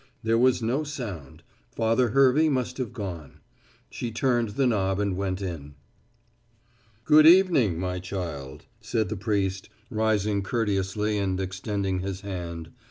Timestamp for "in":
5.43-5.75